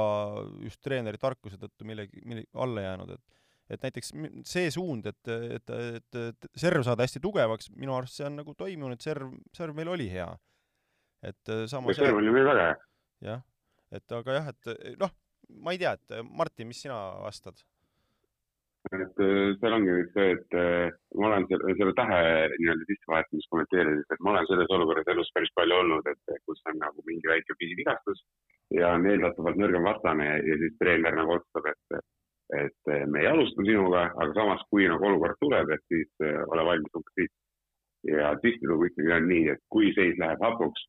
[0.65, 3.37] just treeneri tarkuse tõttu millegi, mille alla jäänud, et
[3.69, 4.07] et näiteks
[4.49, 8.55] see suund, et, et, et, et serv saada hästi tugevaks, minu arust see on nagu
[8.57, 10.29] toimunud, serv, serv meil oli hea.
[11.21, 12.77] et äh, samas serv oli meil väga hea.
[13.27, 13.43] jah,
[13.93, 15.13] et aga jah, et noh,
[15.61, 17.61] ma ei tea, et Martin, mis sina vastad?
[18.87, 22.19] Et äh, seal ongi nüüd see, et äh, ma olen selle, selle tähe
[22.53, 26.79] nii-öelda sissevahetamist kommenteerides, et ma olen selles olukorras elus päris palju olnud, et kus on
[26.83, 28.23] nagu mingi väike pisivigastus
[28.77, 31.99] ja on eeldatavalt nõrgem vastane ja siis treener nagu otsustab, et,
[32.61, 36.67] et äh, me ei alusta sinuga, aga samas, kui nagu olukord tuleb, et siis ole
[36.71, 37.33] valmis siis.
[38.07, 40.87] ja tihtilugu ikkagi on nii, et kui seis läheb hapuks,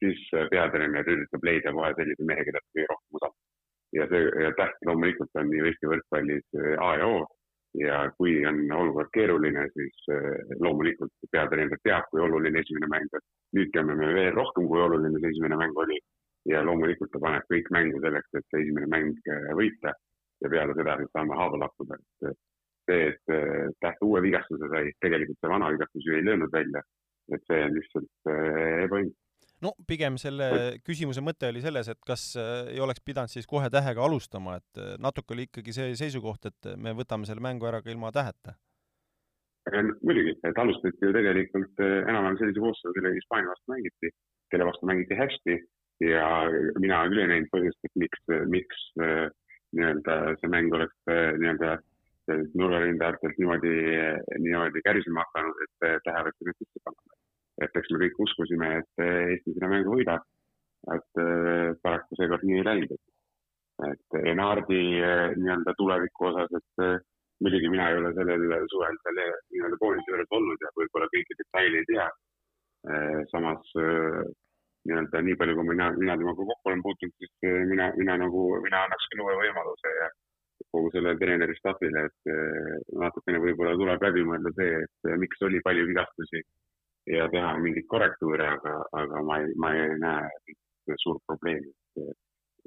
[0.00, 3.45] siis peatreener üritab leida kohe sellise mehe, keda kõige rohkem usaldab
[3.96, 7.24] ja see ja täht loomulikult on nii Eesti võrkpallis A ja O.
[7.76, 13.24] Ja kui on olukord keeruline, siis eh, loomulikult peatreener teab, kui oluline esimene mäng on.
[13.56, 15.98] nüüd teame me veel rohkem, kui oluline see esimene mäng oli.
[16.48, 19.92] Ja loomulikult ta paneb kõik mängu selleks, et see esimene mäng eh, võita.
[20.44, 22.38] Ja peale seda siis saame haava lakkuda, et eh,
[22.88, 26.80] see, et Täht uue vigastuse sai, tegelikult see vana vigastus ju ei löönud välja,
[27.34, 28.32] et see on lihtsalt
[28.86, 29.12] ebaõige
[29.66, 30.48] no pigem selle
[30.86, 34.82] küsimuse mõte oli selles, et kas äh, ei oleks pidanud siis kohe tähega alustama, et
[34.82, 38.56] äh, natuke oli ikkagi see seisukoht, et me võtame selle mängu ära ka ilma täheta.
[40.06, 44.12] muidugi, et alustati ju tegelikult äh, enam-vähem sellise koostöö, kellega Hispaania vastu mängiti,
[44.52, 45.58] kelle vastu mängiti hästi
[46.06, 46.28] ja
[46.78, 51.78] mina küll ei näinud põhjust, et miks, miks nii-öelda see mäng oleks nii-öelda
[52.60, 53.74] nurgarindajatelt niimoodi,
[54.44, 57.16] niimoodi kärisema hakanud, et tähe võeti nüüd sisse panna
[57.64, 60.24] et eks me kõik uskusime, et Eesti selle mängu võidab.
[60.94, 62.98] et äh, paraku seekord nii ei läinud.
[63.90, 67.04] et Enardi äh, nii-öelda tuleviku osas, et
[67.42, 71.82] muidugi mina ei ole sellel suvel seal nii-öelda koolise juures olnud ja võib-olla kõiki detaile
[71.82, 72.08] ei tea.
[73.32, 73.72] samas
[74.86, 77.32] nii-öelda nii palju, kui mina, mina temaga kokku olen puutunud, siis
[77.72, 80.06] mina, mina nagu, mina annaks küll uue võimaluse ja
[80.70, 82.30] kogu sellele treeneri staffile, et
[83.02, 86.44] natukene võib-olla tuleb läbi mõelda see, et miks oli palju vigastusi
[87.10, 91.70] ja teha mingeid korrektuure, aga, aga ma ei, ma ei näe suurt probleemi,
[92.02, 92.16] et,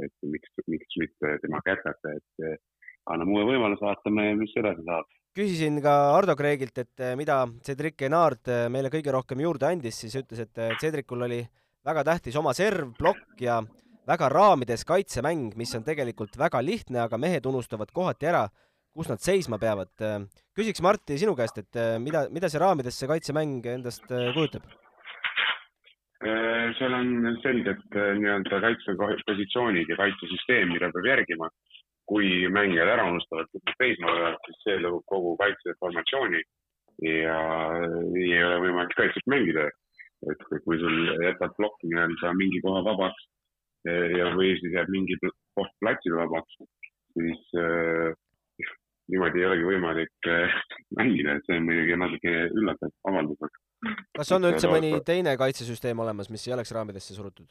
[0.05, 2.59] et miks, miks mitte temaga jätkata, et
[3.13, 5.09] anname uue võimaluse, vaatame, mis edasi saab.
[5.37, 9.99] küsisin ka Ardo Kreegilt, et eh, mida Cedric Enard eh, meile kõige rohkem juurde andis,
[10.01, 11.39] siis ütles, et eh, Cedricul oli
[11.85, 13.59] väga tähtis oma serv, plokk ja
[14.09, 18.47] väga raamides kaitsemäng, mis on tegelikult väga lihtne, aga mehed unustavad kohati ära,
[18.95, 19.93] kus nad seisma peavad.
[20.59, 24.67] Küsiks Martti sinu käest, et mida, mida see raamides see kaitsemäng endast kujutab?
[26.75, 31.47] seal on selged nii-öelda kaitsepositsioonid ja kaitsesüsteem, mida peab järgima
[32.09, 36.41] kui mängijad ära unustavad, kus nad seisma peavad, siis see lõhub kogu kaitseformatsiooni
[37.05, 37.37] ja
[38.09, 39.69] nii ei ole võimalik kaitset mängida.
[40.27, 43.21] et kui sul jätad plokki nii-öelda mingi koha vabaks
[43.87, 45.15] ja, või siis jääb mingi
[45.55, 46.57] koht platsil vabaks,
[47.15, 48.09] siis äh,
[49.11, 50.55] niimoodi ei olegi võimalik äh,
[50.99, 53.59] mängida, et see on muidugi natuke üllatav avaldus.
[54.17, 57.47] kas on üldse mõni teine kaitsesüsteem olemas, mis ei oleks raamidesse surutud?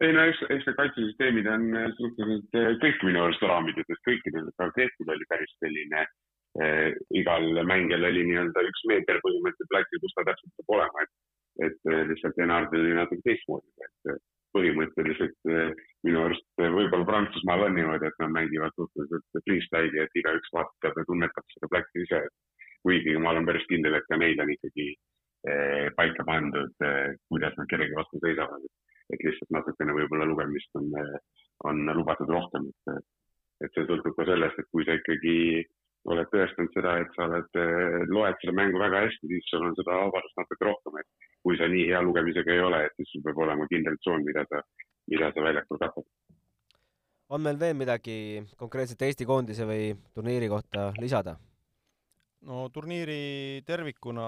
[0.00, 4.04] ei no eks, eks need kaitsesüsteemid on äh, suhteliselt äh, kõik minu arust raamides, sest
[4.08, 6.88] kõikidel parkeetil oli päris selline äh,,
[7.22, 11.14] igal mängijal oli nii-öelda üks meeter põhimõtteliselt platsil, kus ta täpselt peab olema, et,
[11.68, 14.20] et lihtsalt Enardil oli natuke teistmoodi, et
[14.56, 15.72] põhimõtteliselt äh,
[16.06, 21.06] minu arust võib-olla Prantsusmaal on niimoodi, et nad mängivad suhteliselt freestyle'i, et igaüks vaatab ja
[21.08, 22.24] tunnetab seda platsi ise.
[22.80, 24.92] kuigi ma olen päris kindel, et ka neil on ikkagi
[25.96, 26.72] paika pandud,
[27.28, 28.64] kuidas nad kellegi vastu seisavad
[29.14, 30.90] et lihtsalt natukene võib-olla lugemist on,
[31.68, 33.10] on lubatud rohkem, et,
[33.66, 35.36] et see sõltub ka sellest, et kui sa ikkagi
[36.08, 37.58] oled tõestanud seda, et sa oled,
[38.08, 41.68] loed seda mängu väga hästi, siis sul on seda vabadust natuke rohkem, et kui sa
[41.68, 44.62] nii hea lugemisega ei ole, et siis sul peab olema kindel tsoon, mida sa,
[45.12, 46.08] mida sa väljakul katad.
[47.30, 48.16] on meil veel midagi
[48.58, 51.36] konkreetselt Eesti koondise või turniiri kohta lisada?
[52.48, 54.26] no turniiri tervikuna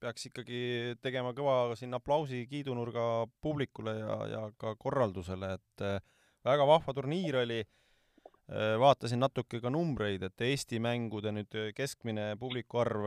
[0.00, 0.60] peaks ikkagi
[1.02, 5.98] tegema kõva siin aplausi kiidunurga publikule ja, ja ka korraldusele, et äh,
[6.46, 7.60] väga vahva turniir oli,
[8.50, 13.04] vaatasin natuke ka numbreid, et Eesti mängude nüüd keskmine publiku arv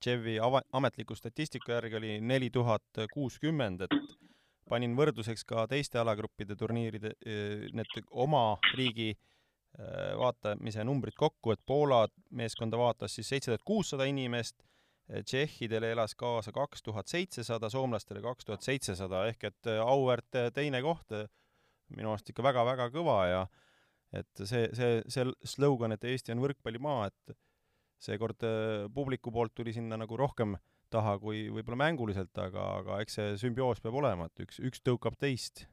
[0.00, 4.14] Tševi ava-, ametliku statistika järgi oli neli tuhat kuuskümmend, et
[4.70, 9.14] panin võrdluseks ka teiste alagruppide turniiride, äh, need oma riigi
[10.16, 14.62] vaatamise numbrid kokku, et Poola meeskonda vaatas siis seitse tuhat kuussada inimest,
[15.06, 20.50] tšehhidele elas kaasa kaks tuhat seitsesada, soomlastele kaks tuhat seitsesada, ehk et äh, auväärt äh,
[20.54, 21.28] teine koht, äh,
[21.94, 23.44] minu arust ikka väga-väga kõva ja
[24.20, 25.26] et see, see, see
[25.56, 27.36] slogan, et Eesti on võrkpallimaa, et
[28.06, 28.44] seekord
[28.94, 30.56] publiku poolt tuli sinna nagu rohkem
[30.92, 35.16] taha kui võib-olla mänguliselt, aga, aga eks see sümbioos peab olema, et üks, üks tõukab
[35.18, 35.66] teist.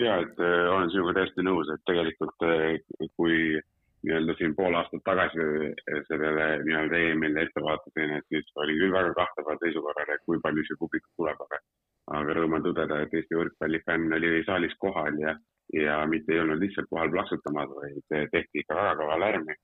[0.00, 2.78] jaa, et äh, olen sinuga täiesti nõus, et tegelikult äh,
[3.18, 3.66] kui äh,
[4.04, 5.44] nii-öelda siin pool aastat tagasi
[6.08, 10.64] sellele nii-öelda EM-ile ette vaatasin, et siis olin küll väga kahtleval seisukorral, et kui palju
[10.68, 11.60] see publik tuleb, aga,
[12.18, 15.34] aga rõõm on tõdeda, et Eesti võrkpallifänn oli saalis kohal ja,
[15.74, 19.56] ja mitte ei olnud lihtsalt kohal plaksutamas, vaid tehti ikka väga kõva lärmi.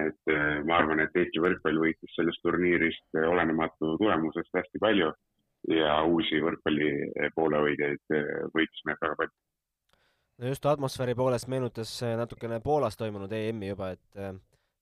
[0.00, 5.10] et eh, ma arvan, et Eesti võrkpall võitis sellest turniirist olenematu tulemusest hästi palju
[5.68, 9.34] ja uusi võrkpalli poolehoidjaid eh, võitis meil väga palju
[10.38, 14.22] no just atmosfääri poolest meenutas natukene Poolas toimunud EM-i juba, et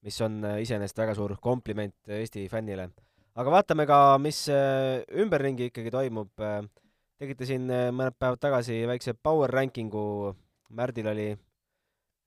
[0.06, 2.86] mis on iseenesest väga suur kompliment Eesti fännile.
[3.34, 4.44] aga vaatame ka, mis
[5.24, 6.30] ümberringi ikkagi toimub.
[7.18, 10.36] tegite siin mõned päevad tagasi väikse power ranking'u,
[10.76, 11.28] Märdil oli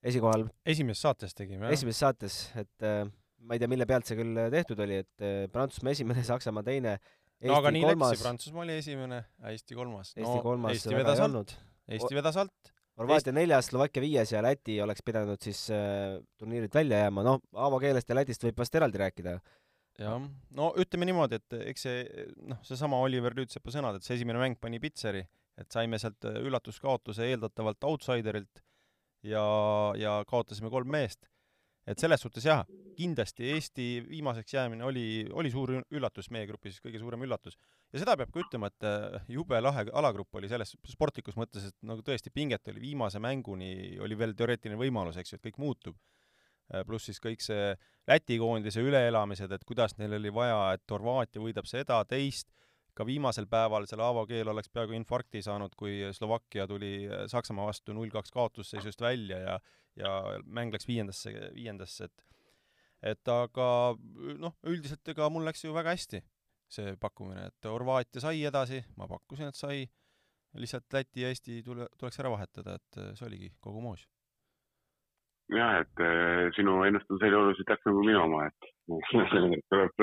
[0.04, 0.46] esikohal.
[0.68, 1.76] esimeses saates tegime, jah?
[1.76, 2.88] esimeses saates, et
[3.44, 6.98] ma ei tea, mille pealt see küll tehtud oli, et Prantsusmaa esimene, Saksamaa teine.
[7.48, 8.14] no aga nii kolmas.
[8.14, 10.12] läks, Prantsusmaa oli esimene, Eesti kolmas.
[10.16, 11.56] Eesti no, kolmas Eesti vedas alt,
[11.88, 13.38] Eesti vedas alt Horvaatia Eest...
[13.38, 18.10] neljas, Slovakkia viies ja Läti oleks pidanud siis äh, turniirilt välja jääma, noh, Aavo keelest
[18.10, 19.38] ja Lätist võib vast eraldi rääkida.
[19.98, 24.38] jah, no ütleme niimoodi, et eks see noh, seesama Oliver Lüütsepa sõnad, et see esimene
[24.38, 25.24] mäng pani pitseri,
[25.58, 28.64] et saime sealt äh, üllatuskaotuse eeldatavalt outsiderilt
[29.22, 29.44] ja,
[29.98, 31.28] ja kaotasime kolm meest
[31.88, 32.64] et selles suhtes jah,
[32.96, 37.58] kindlasti Eesti viimaseks jäämine oli, oli suur üllatus meie grupis, kõige suurem üllatus.
[37.92, 41.76] ja seda peab ka ütlema, et äh, jube lahe alagrupp oli selles sportlikus mõttes, et
[41.86, 45.98] nagu tõesti pinget oli viimase mänguni, oli veel teoreetiline võimalus, eks ju, et kõik muutub.
[46.72, 47.74] Äh, pluss siis kõik see
[48.08, 52.50] Läti koondise üleelamised, et kuidas neil oli vaja, et Horvaatia võidab seda, teist,
[52.94, 57.66] ka viimasel päeval seal Aavo Keel oleks peaaegu infarkti saanud, kui Slovakkia tuli äh, Saksamaa
[57.70, 59.58] vastu null kaks kaotusseisust välja ja
[59.96, 60.10] ja
[60.46, 62.24] mäng läks viiendasse, viiendasse, et
[63.12, 63.66] et aga
[64.40, 66.22] noh, üldiselt ega mul läks ju väga hästi,
[66.72, 69.84] see pakkumine, et Horvaatia sai edasi, ma pakkusin, et sai,
[70.56, 74.06] lihtsalt Läti ja Eesti tule, tuleks ära vahetada, et see oligi kogu moos.
[75.52, 78.70] jah, et äh, sinu ennustus oli oluliselt täpsem kui minu oma, et
[79.68, 79.94] tuleb,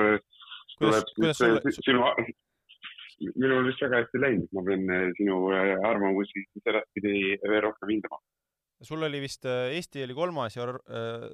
[0.77, 2.06] tuleb siis sinu,
[3.36, 8.21] minul vist väga hästi läinud, ma pean sinu arvamusi edaspidi veel rohkem hindama
[8.81, 10.67] sul oli vist, Eesti oli kolmas ja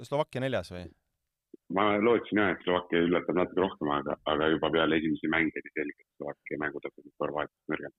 [0.04, 0.88] Slovakkia neljas või?
[1.76, 5.74] ma lootsin jah, et Slovakkia üllatab natuke rohkem, aga, aga juba peale esimesi mänge oli
[5.74, 7.96] selge, et Slovakkia mängutase Horvaatiast nõrgem.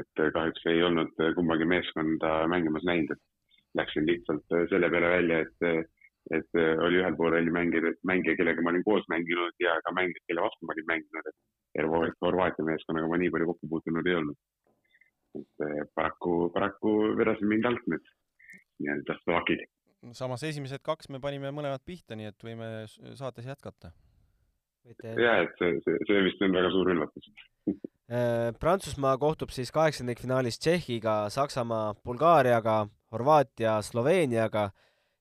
[0.00, 5.92] et kahjuks ei olnud kumbagi meeskonda mängimas näinud, et läksin lihtsalt selle peale välja, et,
[6.38, 10.24] et oli ühel pool oli mängija, mängija, kellega ma olin koos mänginud ja ka mängijad,
[10.28, 11.30] kelle vastu ma olin mänginud,
[12.84, 14.36] meeskonnaga ma nii palju kokku puutunud ei olnud.
[15.34, 18.04] et paraku, paraku vedasid mind alt need
[18.78, 19.64] nii-öelda slovakid
[20.12, 22.68] samas esimesed kaks me panime mõlemad pihta, nii et võime
[23.16, 23.92] saates jätkata.
[24.84, 27.30] ja, et see, see, see vist on väga suur üllatus
[28.12, 34.70] äh, Prantsusmaa kohtub siis kaheksandikfinaalis Tšehhiga, Saksamaa, Bulgaariaga, Horvaatia, Sloveeniaga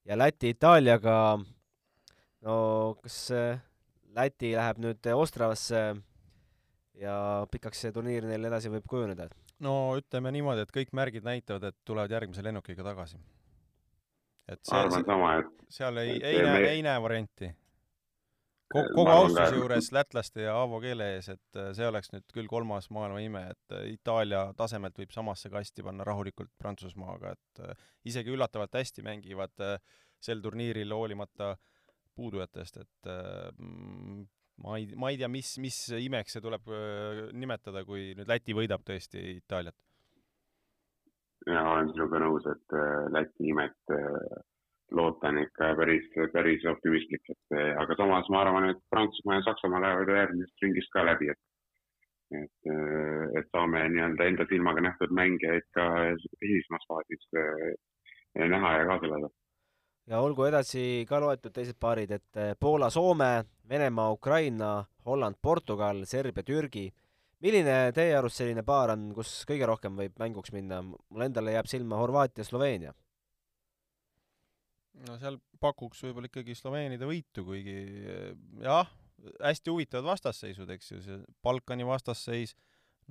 [0.05, 1.39] ja Läti, Itaaliaga.
[2.41, 2.55] no
[3.01, 3.61] kas äh,
[4.13, 5.93] Läti läheb nüüd Ostravasse
[6.99, 7.15] ja
[7.51, 9.29] pikaks see turniir neil edasi võib kujuneda?
[9.63, 13.21] no ütleme niimoodi, et kõik märgid näitavad, et tulevad järgmise lennukiga tagasi
[14.51, 17.49] et see, et seal ei, ei näe me..., ei näe varianti.
[18.73, 22.49] kogu, kogu austuse juures lätlaste ja Aavo keele ees, et äh, see oleks nüüd küll
[22.51, 27.85] kolmas maailma ime, et äh, Itaalia tasemelt võib samasse kasti panna rahulikult Prantsusmaaga, et äh,
[28.09, 29.67] isegi üllatavalt hästi mängivad
[30.23, 31.53] sel turniiril hoolimata
[32.15, 33.11] puudujatest, et
[33.57, 34.25] mm,
[34.61, 36.69] ma ei, ma ei tea, mis, mis imeks see tuleb
[37.33, 39.77] nimetada, kui nüüd Läti võidab tõesti Itaaliat
[41.47, 42.75] mina olen sinuga nõus, et
[43.11, 44.43] Läti nimet äh,
[44.95, 49.81] loota on ikka päris, päris optimistlik, et aga samas ma arvan, et Prantsusmaa ja Saksamaa
[49.83, 51.41] lähevad järgmisest ringist ka läbi, et
[52.33, 52.69] et,
[53.37, 55.83] et saame nii-öelda enda silmaga nähtud mängijaid ka
[56.41, 57.27] hilisemas faasis
[58.53, 59.29] näha ja kaasa elada.
[60.07, 66.89] Ja olgu edasi ka loetud teised paarid, et Poola-Soome, Venemaa-Ukraina, Holland-Portugal, Serbia-Türgi
[67.43, 70.81] milline teie arust selline paar on, kus kõige rohkem võib mänguks minna?
[70.83, 72.93] mulle endale jääb silma Horvaatia, Sloveenia.
[75.07, 77.77] no seal pakuks võib-olla ikkagi Sloveenide võitu, kuigi
[78.63, 78.91] jah,
[79.41, 82.55] hästi huvitavad vastasseisud, eks ju, see Balkani vastasseis,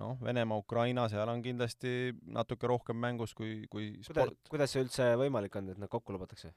[0.00, 4.38] noh, Venemaa, Ukraina, seal on kindlasti natuke rohkem mängus kui, kui sport.
[4.48, 6.54] kuidas see üldse võimalik on, et nad kokku lubatakse?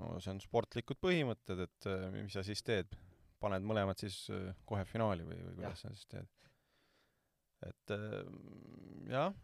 [0.00, 2.94] No see on sportlikud põhimõtted, et mis sa siis teed,
[3.42, 4.24] paned mõlemad siis
[4.68, 6.30] kohe finaali või, või kuidas sa siis teed?
[7.68, 9.34] et ähm, jah,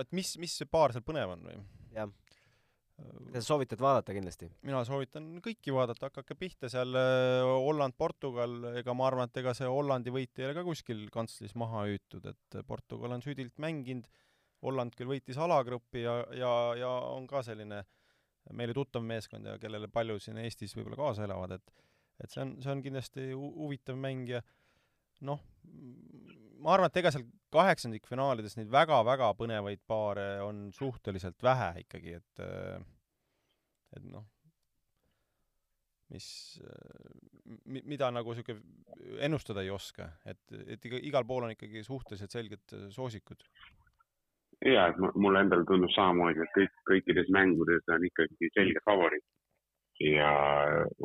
[0.00, 1.56] et mis, mis see paar seal põnev on või?
[1.94, 2.10] jah.
[3.34, 4.50] sa soovitad vaadata kindlasti?
[4.66, 9.56] mina soovitan kõiki vaadata, hakake pihta seal äh, Holland, Portugal, ega ma arvan, et ega
[9.56, 14.06] see Hollandi võit ei ole ka kuskil kantslis maha hüütud, et Portugal on südilt mänginud,
[14.64, 17.82] Holland küll võitis alagrupi ja, ja, ja on ka selline
[18.52, 21.74] meile tuttav meeskond ja kellele palju siin Eestis võib-olla kaasa elavad, et
[22.22, 24.42] et see on, see on kindlasti huvitav mäng ja
[25.26, 25.40] noh,
[26.62, 32.44] ma arvan, et ega seal kaheksandikfinaalides neid väga-väga põnevaid paare on suhteliselt vähe ikkagi, et
[33.94, 34.24] et noh,
[36.14, 36.26] mis,
[37.64, 42.76] mida nagu niisugune ennustada ei oska, et, et iga, igal pool on ikkagi suhteliselt selged
[42.94, 43.42] soosikud.
[44.62, 49.24] Jaa, et mulle endale tundub samamoodi, et kõik, kõikides mängudes on ikkagi selge favoriit
[50.02, 50.30] ja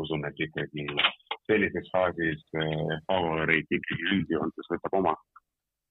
[0.01, 0.85] usun, et ikkagi
[1.49, 5.15] sellises faasis eh, favoriit ikkagi üldjoontes võtab oma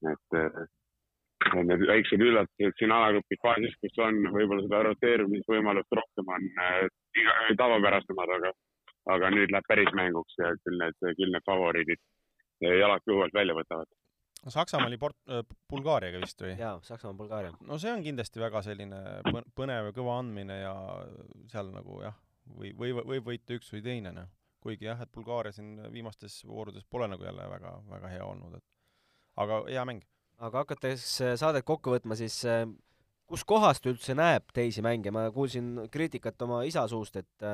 [0.07, 0.67] et äh,
[1.65, 6.83] need väiksed üllatused siin alagrupi faasis, kus on võib-olla seda roteerumisvõimalust rohkem on äh,
[7.61, 8.53] tavapärasemad, aga,
[9.15, 12.03] aga nüüd läheb päris mänguks ja küll need, küll need favoriidid
[12.63, 13.91] jalad kõhu alt välja võtavad.
[14.47, 16.55] Saksamaa oli Port- äh,, Bulgaariaga vist või?
[16.59, 17.53] jaa, Saksamaa, Bulgaaria.
[17.67, 19.01] no see on kindlasti väga selline
[19.59, 20.75] põnev ja kõva andmine ja
[21.51, 22.17] seal nagu jah,
[22.55, 24.29] või, või võib võita üks või teine, noh.
[24.63, 28.65] kuigi jah, et Bulgaaria siin viimastes voorudes pole nagu jälle väga, väga hea olnud, et
[29.43, 30.07] aga hea mäng.
[30.39, 32.65] aga hakates äh, saadet kokku võtma, siis äh,
[33.29, 37.49] kus kohast üldse näeb teisi mänge, ma kuulsin kriitikat oma isa suust, et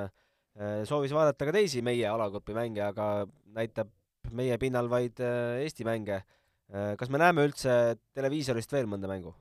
[0.87, 3.91] soovis vaadata ka teisi meie alagrupi mänge, aga näitab
[4.31, 6.21] meie pinnal vaid Eesti mänge.
[6.99, 9.35] Kas me näeme üldse televiisorist veel mõnda mängu?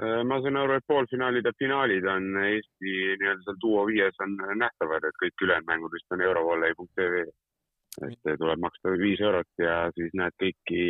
[0.00, 5.04] ma saan aru, et poolfinaalid ja finaalid on Eesti nii-öelda seal duo viies on nähtavad,
[5.04, 7.26] et kõik ülejäänud mängud vist on eurovolley.tv
[8.06, 10.82] et tuleb maksta viis eurot ja siis näed kõiki,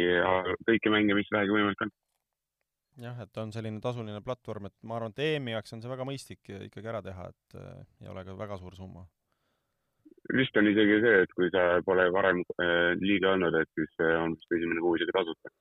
[0.68, 1.92] kõiki mänge, mis vähegi võimalik on.
[3.00, 6.06] jah, et on selline tasuline platvorm, et ma arvan, et EM-i jaoks on see väga
[6.08, 9.06] mõistlik ikkagi ära teha, et äh, ei ole ka väga suur summa.
[10.36, 14.16] Vist on isegi see, et kui sa pole varem äh, liiga olnud, et siis äh,
[14.20, 15.52] on vist esimene kuu isegi tasuta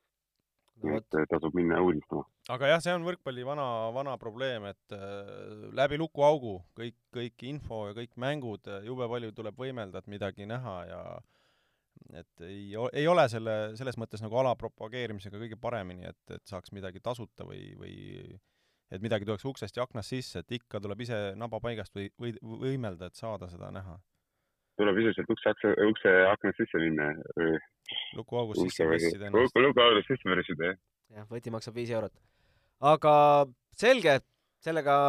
[0.84, 1.00] no,.
[1.00, 2.26] et tasub minna uudistama.
[2.56, 3.66] aga jah, see on võrkpalli vana,
[3.96, 5.34] vana probleem, et äh,
[5.80, 10.78] läbi lukuaugu kõik, kõik info ja kõik mängud, jube palju tuleb võimelda, et midagi näha
[10.90, 11.02] ja
[12.16, 16.74] et ei, ei ole selle, selles mõttes nagu ala propageerimisega kõige paremini, et, et saaks
[16.76, 17.96] midagi tasuta või, või
[18.90, 22.34] et midagi tuleks uksest ja aknast sisse, et ikka tuleb ise naba paigast või, või
[22.42, 24.00] võimelda, et saada seda näha.
[24.80, 27.12] Tuleb ise sealt ukse, ukse aknast sisse minna.
[28.18, 29.58] lukuaugust sisse pressida ennast.
[29.60, 30.80] lukuaugust sisse pressida, jah.
[31.18, 32.14] jah, võti maksab viis eurot.
[32.94, 33.14] aga
[33.76, 34.20] selge,
[34.64, 35.00] sellega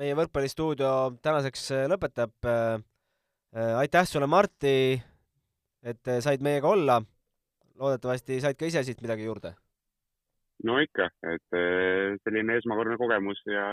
[0.00, 0.92] meie võrkpallistuudio
[1.22, 2.36] tänaseks lõpetab.
[3.82, 5.00] aitäh sulle, Martti,
[5.82, 7.00] et said meiega olla.
[7.80, 9.54] loodetavasti said ka ise siit midagi juurde
[10.68, 11.60] no ikka, et
[12.20, 13.70] selline esmakordne kogemus ja,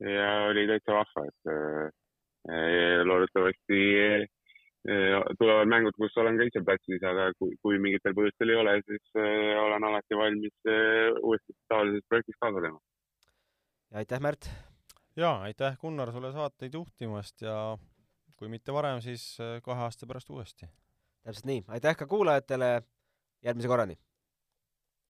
[0.00, 3.82] ja oli täitsa vahva, et loodetavasti
[5.40, 9.16] tulevad mängud, kus olen ka ise platsis, aga kui, kui mingitel põhjustel ei ole, siis
[9.62, 10.70] olen alati valmis
[11.22, 12.80] uuesti tavalises projektis kaasa tegema.
[13.90, 14.50] ja aitäh, Märt!
[15.16, 17.78] jaa, aitäh, Gunnar, sulle saateid juhtimast ja
[18.36, 20.68] kui mitte varem, siis kahe aasta pärast uuesti.
[21.24, 22.82] täpselt nii, aitäh ka kuulajatele,
[23.42, 23.96] järgmise korrani!